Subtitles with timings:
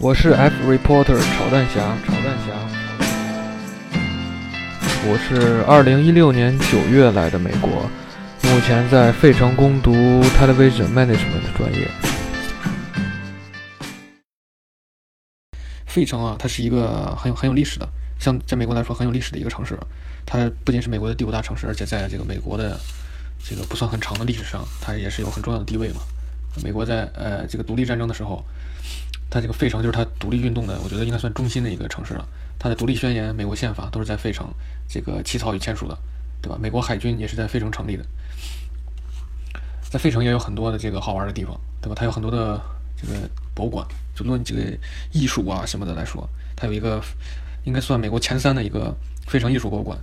[0.00, 2.52] 我是 F reporter 炒蛋侠，炒蛋侠。
[5.06, 7.88] 我是二零一六年九月来的美国，
[8.42, 9.92] 目前在费城攻读
[10.36, 11.88] Television Management 专业。
[15.86, 17.88] 费城啊，它是一个很有很有历史的，
[18.18, 19.78] 像在美国来说很有历史的一个城市。
[20.26, 22.78] 它不仅是美国的第五大城市，而且在这个美国的
[23.48, 26.00] 这个不算很长的历史上，它也是有很重要的地位嘛。
[26.62, 28.44] 美国在呃这个独立战争的时候，
[29.34, 32.24] 它这个费城就是它独立运动的，我觉得应该算中心的一个城市了。
[32.56, 34.46] 它的独立宣言、美国宪法都是在费城
[34.88, 35.98] 这个起草与签署的，
[36.40, 36.56] 对吧？
[36.62, 38.04] 美国海军也是在费城成立的。
[39.90, 41.96] 在费城也有很多的这个好玩的地方，对吧？
[41.98, 42.62] 它有很多的
[42.96, 44.62] 这个博物馆，就论这个
[45.10, 47.02] 艺术啊什么的来说，它有一个
[47.64, 49.98] 应该算美国前三的一个费城艺术博物馆。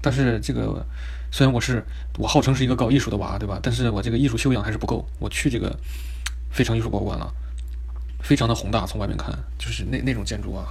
[0.00, 0.82] 但是这个
[1.30, 1.84] 虽然我是
[2.16, 3.60] 我号称是一个搞艺术的娃，对吧？
[3.62, 5.06] 但是我这个艺术修养还是不够。
[5.18, 5.78] 我去这个
[6.50, 7.30] 费城艺术博物馆了，
[8.24, 10.66] 非常的宏大，从外面看就是那那种建筑啊，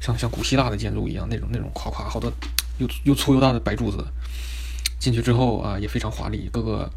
[0.00, 2.32] 像像古希腊的建筑一样，那种那种夸夸好多
[2.78, 4.06] 又又粗又大的白柱子。
[5.00, 6.88] 进去之后啊，也非常华丽，各个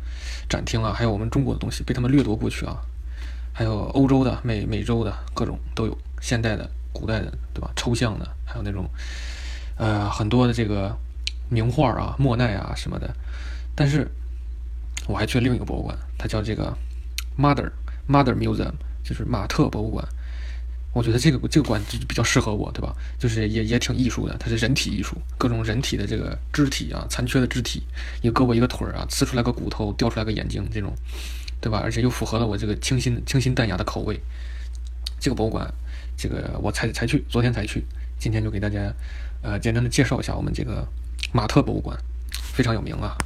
[0.48, 2.78] 展厅啊，还有我们中国的东西被他们掠夺过去啊，
[3.52, 7.72] 还有欧洲的、美美洲的各种都有，现代的、古代的，对吧？
[7.76, 8.88] 抽象的，还有那种
[9.78, 10.96] 呃很多的这个。
[11.48, 13.08] 名画啊，莫奈啊什么的，
[13.76, 14.10] 但是
[15.06, 16.76] 我还去了另一个博物馆，它叫这个
[17.38, 17.70] Mother
[18.10, 18.74] Mother Museum，
[19.06, 20.06] 就是马特博物馆。
[20.92, 22.94] 我觉得这个这个馆就比较适合我，对吧？
[23.20, 27.84] 就是也也挺艺术的，它是人体艺术，各种人体的这个肢体啊，残缺的肢体，
[28.22, 30.94] 一个胳膊一个腿儿啊，呲出来个骨头，掉出来个眼睛，这种，
[31.62, 31.80] 对吧？
[31.84, 34.20] 而且又符合了我这个清新清新淡雅的口味。
[35.20, 35.74] 这个博物馆，
[36.18, 37.84] 这个我才才去，昨天才去，
[38.20, 38.94] 今天就给大家
[39.42, 40.86] 呃简单的介绍一下我们这个。
[41.34, 41.98] 马特博物馆
[42.54, 43.18] 非常有名啊！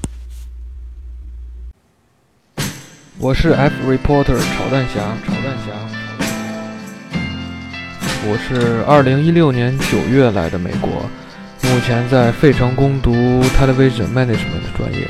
[3.21, 5.73] 我是 F reporter 炒蛋侠，炒蛋侠。
[8.25, 10.89] 我是二零一六年九月来的美国，
[11.63, 15.05] 目前在费城攻读 Television Management 的专业。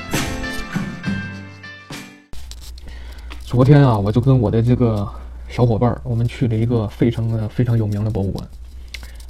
[3.45, 5.07] 昨天啊，我就跟我的这个
[5.47, 8.43] 小伙伴儿，我们去了一个费城的非常有名的博物馆，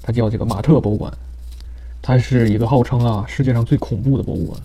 [0.01, 1.11] 它叫这个马特博物馆。
[2.01, 4.57] 它是一个号称啊世界上最恐怖的博物馆，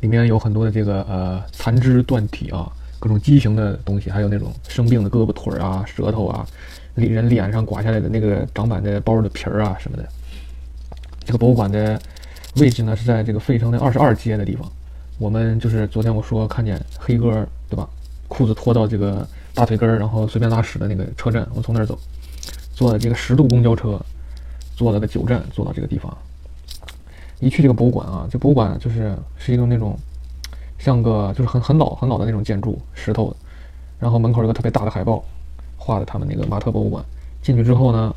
[0.00, 2.70] 里面有很多的这个呃残肢断体啊，
[3.04, 6.46] 各种畸形的东西，还有那种生病的胳膊腿儿啊、舌头啊，
[6.94, 10.08] 人脸上刮下来的那个长满的包的皮儿啊什么的。
[11.22, 12.00] 这个博物馆的
[12.56, 14.66] 位置呢是在这个费城的二十二街的地方。
[15.18, 17.86] 我们就是昨天我说看见黑哥对吧，
[18.26, 21.98] 裤子脱到这个大腿根儿，然后随便拉屎的那个车站，我从那儿走，
[22.72, 24.00] 坐的这个十度公交车，
[24.74, 26.16] 坐了个九站，坐到这个地方。
[27.38, 29.94] 一去这个博物馆啊，这博物馆就是是一个那种
[30.78, 33.36] 像个就是很很老很老的那种建筑，石头的。
[33.98, 35.24] 然后门口有个特别大的海报，
[35.76, 37.02] 画的他们那个马特博物馆。
[37.42, 38.14] 进去之后呢，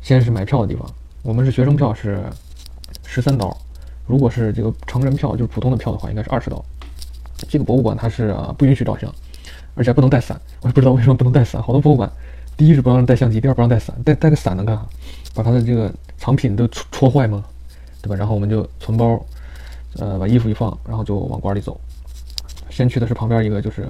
[0.00, 0.88] 先是买票的地方，
[1.22, 2.22] 我们是学生票是
[3.04, 3.56] 十三刀，
[4.06, 6.64] 如果是这个成人票就是普通的票的话，应该是二十刀。
[7.48, 9.12] 这个博物馆它是啊不允许照相，
[9.74, 10.40] 而且不能带伞。
[10.62, 11.62] 我也不知道为什么不能带伞。
[11.62, 12.10] 好多博物馆，
[12.56, 13.94] 第一是不让带相机，第二不让带伞。
[14.04, 14.86] 带带个伞能干啥？
[15.34, 17.44] 把他的这个藏品都戳戳坏吗？
[18.00, 18.16] 对吧？
[18.16, 19.20] 然后我们就存包，
[19.98, 21.80] 呃，把衣服一放，然后就往馆里走。
[22.70, 23.88] 先去的是旁边一个就是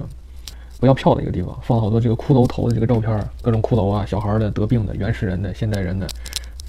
[0.79, 6.07] 不要票的一个地方，放了好多这个骷髅头的这个照片，各种骷髅啊，小孩的、得病的、原始人的、现代人的，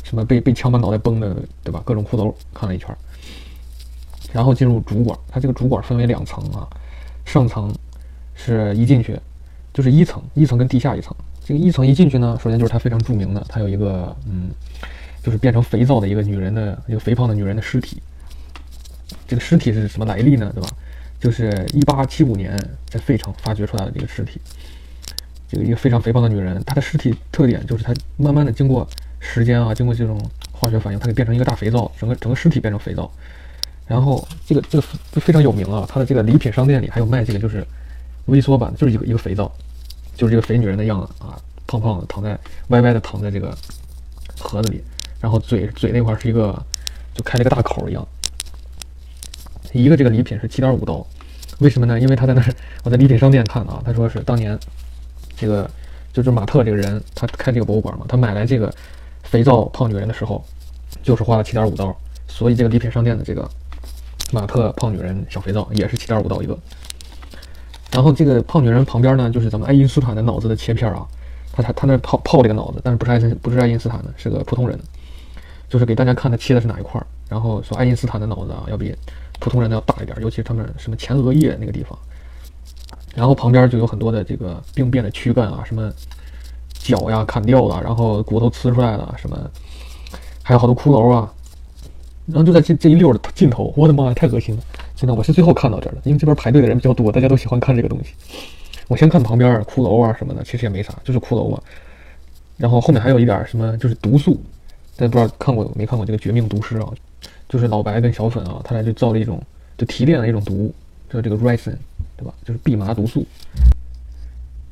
[0.03, 1.83] 什么被被枪把脑袋崩的，对吧？
[1.85, 2.89] 各种骷髅看了一圈，
[4.33, 5.19] 然后进入主馆。
[5.29, 6.67] 它这个主馆分为两层啊，
[7.25, 7.75] 上层
[8.35, 9.19] 是一进去
[9.73, 11.15] 就是一层，一层跟地下一层。
[11.45, 14.51] 这个一层一进去呢，首先就是它非常著名的，它有一个嗯。
[15.21, 18.01] 就是变成肥皂的一个女人的一个肥胖的女人的尸体，
[19.27, 20.51] 这个尸体是什么来历呢？
[20.55, 20.69] 对吧？
[21.21, 22.57] 就是一八七五年
[22.89, 24.41] 在费城发掘出来的这个尸体，
[25.51, 28.89] 这个一个非常肥胖的女人，她的尸体特点就是她慢慢的经过
[29.19, 30.17] 时间啊，经过这种
[30.53, 33.11] 化学反应，它给变成一个大肥皂，整个整个尸体变成肥皂。
[33.87, 37.67] 然后这个这个就非常有名啊，它的这个礼品商店里还有卖这个就是
[38.27, 39.51] 微缩版，就是一个一个肥皂，
[40.15, 42.39] 就是这个肥女人的样子啊，胖胖的躺在
[42.69, 43.57] 歪歪的躺在这个
[44.39, 44.85] 盒子里。
[45.21, 46.65] 然后嘴嘴那块是一个，
[47.13, 48.07] 就开了个大口一样。
[49.73, 51.07] 一个这个礼品是七点五刀，
[51.59, 51.99] 为什么呢？
[52.01, 52.55] 因为他在那儿，
[52.85, 54.59] 我在礼品商店看啊，他说是当年
[55.37, 55.69] 这个
[56.13, 58.73] 就是马特这个人，他开这个博物馆嘛，他买来这个
[59.25, 60.45] 肥皂胖女人的时候，
[61.03, 61.95] 就是花了七点五刀，
[62.27, 63.49] 所以这个礼品商店的这个
[64.33, 66.59] 马特胖女人小肥皂也是七点五刀一个。
[67.91, 71.07] 然后这个胖女人旁边呢，就是咱们爱因斯坦的脑子的切片啊，
[71.53, 74.79] 他他他那泡泡这个脑子，但是不是爱因不是爱因斯坦的，是个普通人。
[75.69, 78.95] 就是给大家看他切的是哪一块儿，然后说爱因斯坦的脑子啊要比
[79.39, 81.99] 普通人的要大一点，尤其是他们什么前额叶那个地方。
[83.15, 85.93] 然后旁边就有很多的这个病变的躯干啊，什么
[86.73, 89.51] 脚呀砍掉了，然后骨头呲出来了，什么，
[90.43, 91.33] 还有好多骷髅啊。
[92.27, 94.63] 然后就在这这一溜的尽头，我的妈呀，太恶心了！
[94.95, 98.13] 真的，我是最后看到这儿的，因为这边排队的人比较多，大家都喜欢看这个东西。
[98.87, 101.59] 我先看旁边骷髅啊什么的，其实也没啥，就是骷髅嘛。
[102.57, 104.41] 然后后面还有一点什么，就是毒素，
[104.99, 106.93] 但不知道看过没看过这个《绝命毒师》啊？
[107.49, 109.41] 就是老白跟小粉啊，他俩就造了一种
[109.79, 110.75] 就提炼了一种毒，
[111.09, 111.77] 叫这个 ricin，
[112.17, 112.35] 对吧？
[112.45, 113.25] 就是蓖麻毒素。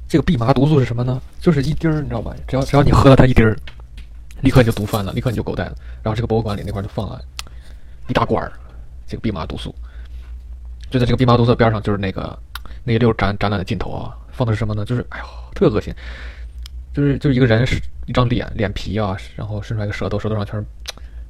[0.09, 1.23] 这个蓖麻毒素是什么呢？
[1.41, 2.35] 就是一滴儿，你知道吧？
[2.49, 3.57] 只要只要你喝了它一滴儿，
[4.43, 5.75] 立刻你就毒犯了，立刻你就狗带了。
[6.03, 7.21] 然后这个博物馆里那块就放了。
[8.09, 8.53] 一大罐儿，
[9.07, 9.75] 这个蓖麻毒素，
[10.91, 12.39] 就在这个蓖麻毒素边上，就是那个
[12.85, 14.85] 那一溜展展览的尽头啊，放的是什么呢？
[14.85, 15.25] 就是哎呦，
[15.55, 15.93] 特别恶心，
[16.97, 20.65] 就是就是一个人是一张脸脸皮啊，然后伸出来一个舌头，舌头上全是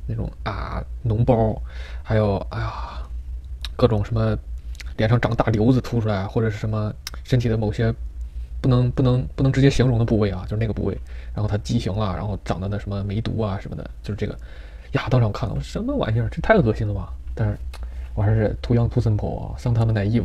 [0.06, 1.60] 那种啊脓包，
[2.04, 3.02] 还有哎呀
[3.74, 4.38] 各种什么
[4.96, 7.92] 脸上长大瘤子凸出来，或者是什么身体的某些
[8.60, 10.96] 不能不能不能直接形容的部位啊，就是那个部位，
[11.34, 14.38] 然后它畸形了，然后长的那什么梅毒啊什么的，就是这个。
[14.92, 15.08] 呀！
[15.10, 16.28] 当时我看了，我什么玩意儿？
[16.30, 17.12] 这太恶心了吧！
[17.34, 17.58] 但是，
[18.14, 20.24] 我还是 too young too simple 啊，像他们 naive，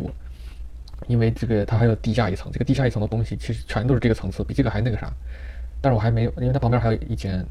[1.11, 5.11] 因为这个它还有地下一层，这个地下一层的东西其实全都是这个层次，比这个还那个啥。
[5.81, 7.45] 但是我还没有，因为它旁边还有一间，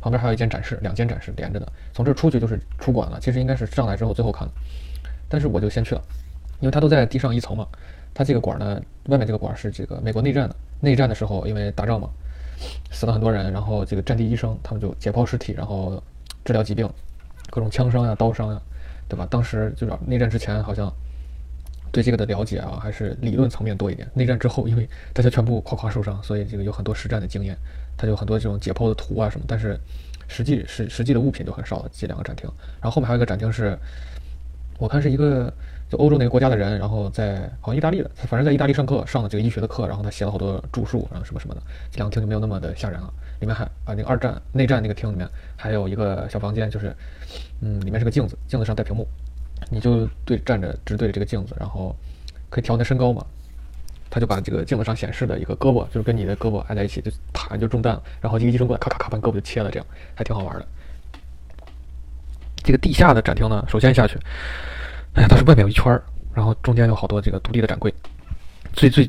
[0.00, 1.72] 旁边还有一间展示，两间展示连着的。
[1.92, 4.54] 从这出去就是出馆了，其实应该是上来之后最后看的。
[5.28, 6.02] 但是我就先去了，
[6.60, 7.66] 因为它都在地上一层嘛。
[8.14, 12.08] 它这个馆呢，外面这个馆是这个美国内战的，内战的时候因为打仗嘛，
[12.90, 16.02] 死了很多人，然后这个战地医生他们就解剖尸体，然后。
[16.44, 16.88] 治疗疾病，
[17.50, 18.62] 各种枪伤呀、刀伤呀，
[19.06, 19.26] 对吧？
[19.28, 20.90] 当时就是内战之前，好像
[21.92, 24.08] 对这个的了解啊，还是理论层面多一点。
[24.14, 27.56] 内战之后，因为大家全部夸夸受伤，所以这个有很多实战的经验，
[27.96, 29.44] 它有很多这种解剖的图啊什么。
[29.48, 29.78] 但是
[30.28, 31.90] 实际实实际的物品就很少了。
[31.92, 32.50] 这两个展厅，
[32.80, 33.78] 然后后面还有一个展厅是，
[34.78, 35.52] 我看是一个
[35.90, 41.62] 就欧洲哪个国家的人，然后在好像意大利的，反正在意大利上课，上了这个医学的课，然后他写了好多著述，然后什么什么的。
[41.90, 43.12] 这两个厅就没有那么的吓人了。
[43.40, 46.92] 里面还啊，那个二战内战那个厅里面还有一个小房间，就是，
[47.60, 49.06] 嗯，里面是个镜子，镜子上带屏幕，
[49.70, 51.94] 你就对站着直对着这个镜子，然后
[52.50, 53.24] 可以调那身高嘛，
[54.10, 60.66] 他就把这个镜子上显示的一个胳膊，就是跟你的胳膊挨在一起，就啪就中弹了，然后一个医生过来咔咔咔把胳膊就切了，这样还挺好玩的。
[62.56, 64.18] 这个地下的展厅呢，首先下去，
[65.14, 66.02] 哎呀，它是外面有一圈儿，
[66.34, 67.92] 然后中间有好多这个独立的展柜，
[68.72, 69.08] 最最。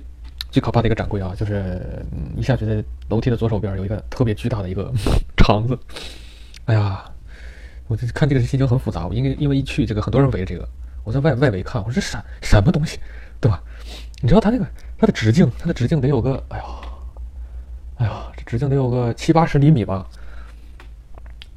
[0.51, 2.03] 最可怕的一个展柜啊，就是
[2.35, 4.91] 一下去在楼梯的左手边有一个特别巨大的一个
[5.37, 5.77] 肠子。
[6.65, 7.05] 哎呀，
[7.89, 9.07] 我这看这个心情很复杂。
[9.07, 10.69] 我因为因为一去这个很多人围着这个，
[11.03, 12.99] 我在外外围看，我说这什什么东西，
[13.41, 13.61] 对吧？
[14.21, 14.65] 你知道它那个
[14.97, 16.63] 它的直径，它的直径得有个，哎呀，
[17.97, 20.07] 哎呀，这直径得有个七八十厘米吧，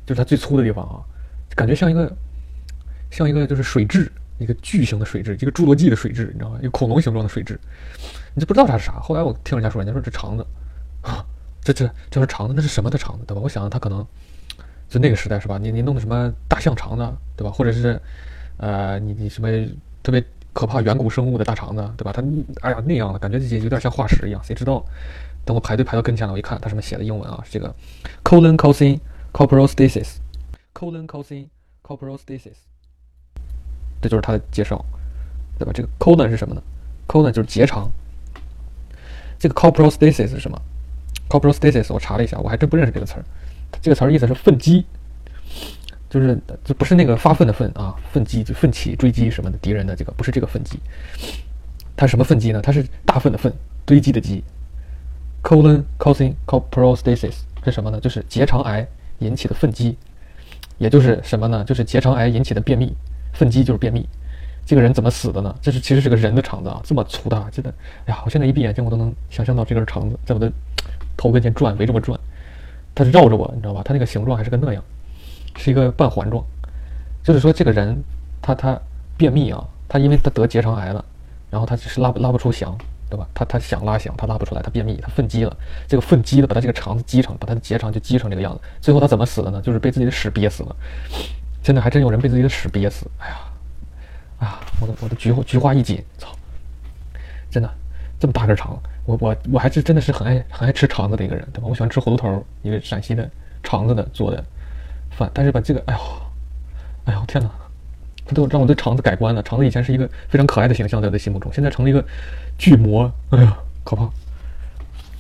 [0.07, 1.05] 就是它最粗的地方啊，
[1.55, 2.11] 感觉像一个
[3.11, 4.09] 像一个就是水蛭，
[4.39, 6.59] 一个巨型的水蛭，一个侏罗纪的水蛭，你知道吗？
[6.61, 7.59] 一个恐龙形状的水蛭。
[8.35, 8.99] 你就不知道它是啥。
[8.99, 10.47] 后来我听人家说，人家说这肠子，
[11.03, 11.23] 啊，
[11.61, 13.41] 这这这是肠子，那是什么的肠子，对吧？
[13.43, 14.07] 我想它可能
[14.93, 15.57] 就那个时代是吧？
[15.57, 17.51] 你你弄的什么大象肠子，对吧？
[17.51, 17.99] 或者是
[18.59, 19.49] 呃，你你什么
[20.03, 20.23] 特别
[20.53, 22.13] 可怕远古生物的大肠子，对吧？
[22.13, 22.23] 它
[22.61, 24.85] 哎呀那样的感觉，这有点像化石一样，谁知道？
[25.47, 27.75] 等我排队排到跟前了，我一看，它上面写的英文啊，是这个
[28.23, 29.01] colon causing
[29.33, 31.47] coprostasis，colon causing
[31.83, 32.59] coprostasis，
[34.03, 34.85] 这就是它的介绍，
[35.59, 35.73] 对吧？
[35.75, 36.63] 这个 colon 是什么呢
[37.09, 37.91] ？colon 就是结肠。
[39.39, 40.61] 这个 coprostasis 是什么
[41.29, 43.25] ？coprostasis 我查了一下，我还真不认识这个词儿。
[43.81, 44.85] 这个词儿意思是粪积，
[46.11, 50.79] 就是就不是那个发粪的粪啊，愤激就奋起追击什么的敌人的这个不是这个粪积。
[51.97, 52.61] 它什么粪积呢？
[52.63, 53.53] 它是大粪的粪，
[53.85, 54.43] 堆积的积。
[55.43, 58.01] colon causing coprostasis 是什么呢？
[58.01, 58.87] 就是结肠癌
[59.19, 59.97] 引起的粪积，
[60.79, 61.65] 也就是什么呢？
[61.65, 62.95] 就是结肠癌引起的便秘，
[63.33, 64.09] 粪积就是便秘。
[64.65, 65.53] 这个人怎么死的呢？
[65.61, 67.75] 这是其实是个人的肠子啊，这么粗大，真的，
[68.07, 70.51] 哎呀，我现在一闭眼睛，我都能想象到这根肠子在我的
[71.17, 72.19] 头跟前转，围着我转，
[72.95, 73.83] 它是绕着我，你知道吧？
[73.85, 74.83] 它那个形状还是个那样，
[75.57, 76.45] 是一个半环状。
[77.23, 77.97] 就是说，这个人
[78.41, 78.79] 他他
[79.17, 81.05] 便秘啊，他因为他得结肠癌了，
[81.51, 82.77] 然后他是拉不拉不出翔，
[83.09, 83.27] 对吧？
[83.33, 85.57] 他他想拉翔，他拉不出来，他便秘，他粪积了，
[85.87, 88.61] 这个粪积了，把他这个肠子积成，把他的结肠就积成这个样子。
[88.81, 89.61] 最后他怎么死的呢？
[89.63, 90.77] 就是被自己的屎憋死了。
[91.63, 93.37] 现在还真有人被自己的屎憋死，哎呀！
[94.41, 96.29] 啊，我的我的菊花菊花一紧，操！
[97.49, 97.71] 真的
[98.19, 101.67] 这么大根肠子，我我我还是真的是很爱很爱吃肠子的一个人，对吧？
[101.69, 103.29] 我喜欢吃葫芦头，一个陕西的
[103.63, 104.43] 肠子的做的
[105.11, 106.01] 饭，但是把这个，哎呦，
[107.07, 107.51] 哎呦天哪，
[108.25, 109.43] 他都让我对肠子改观了。
[109.43, 112.05] 肠子以前是一个非常可爱的形象，在我的心目中，现在成了一个
[112.57, 114.09] 巨魔，哎呀，可怕！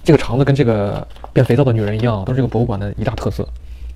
[0.04, 3.46] 这个肠子跟这个变肥皂的女人一样，都是这个博物馆的一大特色。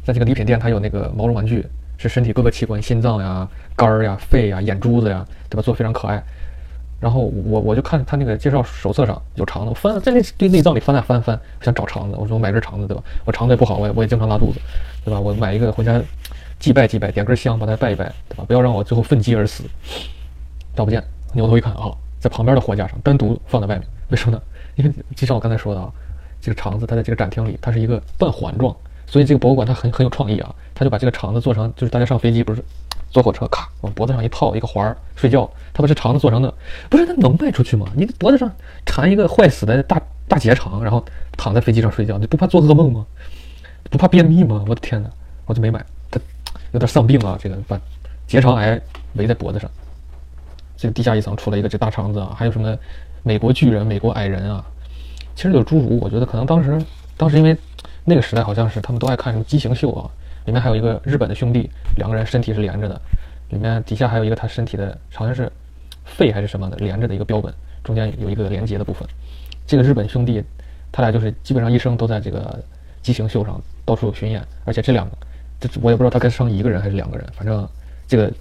[0.05, 1.67] 在这个礼品店，它有那个毛绒玩具。
[1.99, 5.63] 是身体各个器官，心脏呀、肝儿呀、肺呀、眼珠子呀，对吧？
[5.63, 6.23] 做非常可爱。
[6.99, 12.17] 然后我我就看他那个介绍手册上有肠子，我翻在那对内脏里翻啊翻翻，我想找肠子。
[12.19, 13.03] 我说我买根肠子对吧？
[13.25, 14.61] 我肠子也不好，我也我也经常拉肚子，
[15.05, 15.21] 对吧？
[15.21, 16.01] 我买一个回家
[16.59, 18.45] 祭拜祭拜，点根香把它拜一拜，对吧？
[18.47, 19.65] 不要让我最后愤激而死。
[20.75, 21.03] 找不见，
[21.35, 23.87] 扭头一看啊，在旁边的货架上单独放在外面。
[24.09, 24.43] 为什么呢？
[24.77, 25.91] 因为就像我刚才说的啊，
[26.41, 28.75] 这个肠子它在这个展厅里，它是一个半环状，
[29.07, 32.63] 所以这个博物馆它很很有创意啊，它就把这个肠子做成，就是大家上飞机不是
[33.11, 36.53] 坐火车，咔往脖子上一套一个环儿睡觉，他把这肠子做成的，
[36.91, 37.87] 不是他能卖出去吗？
[37.95, 38.51] 你脖子上
[38.85, 41.05] 缠一个坏死的大大结肠，然后
[41.37, 43.07] 躺在飞机上睡觉，你不怕做噩梦吗？
[43.91, 44.65] 不怕便秘吗？
[44.69, 45.09] 我的天哪，
[45.47, 46.21] 我就没买，他
[46.73, 47.81] 有点丧病啊，这个把
[48.27, 48.81] 结肠癌
[49.15, 49.71] 围在脖子上。
[50.77, 52.77] 这个地下一层出了一个这大肠子啊，还有什么
[53.23, 54.63] 美国巨人、美国矮人啊，
[55.35, 55.99] 其实有侏儒。
[56.03, 56.85] 我觉得可能当时
[57.17, 57.57] 当时因为
[58.05, 60.11] 那个时代好像是他们都爱看什么畸形秀啊，
[60.47, 63.01] 里面还有一个日本的兄弟，两个人身体是连着的，
[63.51, 65.53] 里面底下还有一个他身体的好像是
[66.05, 67.53] 肺还是什么的连着的一个标本，
[67.85, 69.07] 中间有一个连接的部分。
[69.67, 70.43] 这个日本兄弟
[70.91, 72.59] 他俩就是基本上一生都在这个
[73.03, 75.17] 畸形秀上到处巡演，而且这两个
[75.61, 77.69] 这我也不知道他该生一个人还是两个人，反正
[78.07, 78.33] 这个。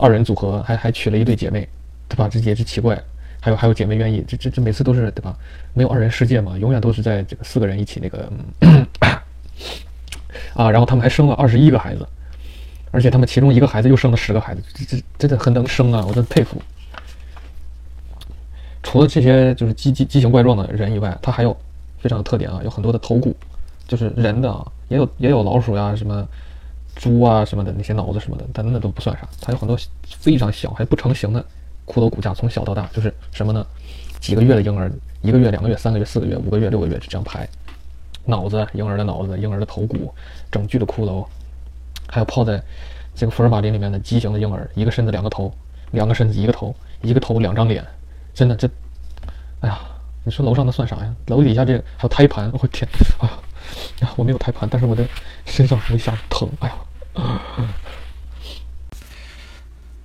[0.00, 1.68] 二人组合还还娶了一对姐妹，
[2.08, 2.28] 对吧？
[2.28, 2.96] 这也是奇怪。
[3.40, 5.36] 还有还有姐妹愿意，这这这每次都是对吧？
[5.74, 8.32] 没有二人世界嘛，永远都是在这个四个人一起那个
[10.54, 10.70] 啊。
[10.70, 12.06] 然后他们还生了二十一个孩子，
[12.90, 16.04] 而且他们其中一个孩子又生了十个孩子，这这真的很能生啊！
[16.06, 16.60] 我真佩服。
[18.82, 21.56] 除了这些就是畸畸畸形怪状的人以外，他还有
[21.98, 23.36] 非常有特点啊，有很多的头骨，
[23.86, 26.26] 就是人的啊，也有也有老鼠呀什么。
[26.96, 29.28] 猪啊什么的那些脑子什么的，但那都不算啥。
[29.40, 29.78] 它有很多
[30.18, 31.40] 非常小还不成形的
[31.86, 33.64] 骷髅骨架，从小到大就是什么呢？
[34.18, 34.90] 几个月的婴儿，
[35.22, 37.48] 一个月、两个月、三个月、四个月、五个月、六个月就这样排。
[38.28, 40.14] 脑子，婴儿的脑子，婴儿的头骨，
[40.52, 41.26] 整具的骷髅，
[42.06, 42.62] 还有泡在
[43.14, 45.50] 这个福尔马林里面的畸形的婴儿，一个身子两个头，
[45.92, 47.82] 两个身子一个头，一个头两张脸，
[48.34, 48.68] 真的这，
[49.60, 49.80] 哎呀，
[50.24, 51.14] 你说楼上的算啥呀？
[51.28, 52.86] 楼底下这还有胎盘，我天
[53.20, 53.26] 哎！
[53.26, 53.38] 呀，
[54.02, 55.02] 呀我没有胎盘，但是我的
[55.46, 56.76] 身上一下疼，哎呀。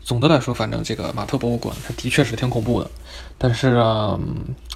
[0.03, 2.91] 总的来说，反正这个马特博物馆，它的确是挺恐怖的，
[3.37, 4.19] 但是啊，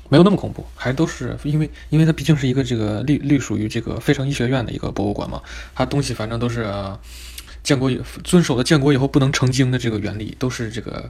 [0.09, 5.41] 没有那么恐怖，还都是因为，因为它毕竟是一个这个隶隶属于这个费城医学院的一个博物馆嘛，
[5.75, 6.65] 它东西反正都是
[7.63, 7.91] 建国
[8.23, 11.09] 遵守的建国以后不能成精的这个原理，都是这个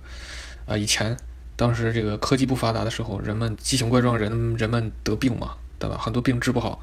[0.65, 1.15] 啊，以前
[1.55, 5.97] 当时这个科技不发达的时候，人们奇形怪状，人人们得病嘛，对吧？
[5.97, 6.79] 很多病治不好，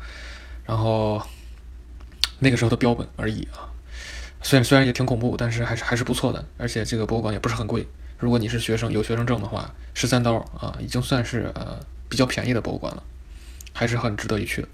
[0.65, 1.21] 然后
[2.39, 3.71] 那个时候的标本而已啊。
[4.43, 7.87] 虽然虽然也挺恐怖，但是还是还是不错的，而且这个博物馆也不是很贵。
[8.19, 11.81] 如果你是学生有学生证的话，十三刀啊，已经算是呃
[12.15, 13.03] 比较便宜的博物馆了，
[13.73, 14.69] 还是很值得一去的。